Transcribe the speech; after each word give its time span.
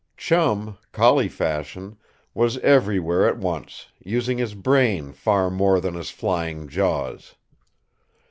Chum 0.17 0.79
collie 0.91 1.29
fashion 1.29 1.95
was 2.33 2.57
everywhere 2.61 3.27
at 3.27 3.37
once, 3.37 3.85
using 3.99 4.39
his 4.39 4.55
brain 4.55 5.11
far 5.13 5.51
more 5.51 5.79
than 5.79 5.93
his 5.93 6.09
flying 6.09 6.67
jaws. 6.67 7.35